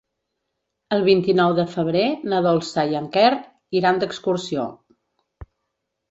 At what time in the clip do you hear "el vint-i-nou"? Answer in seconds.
0.95-1.51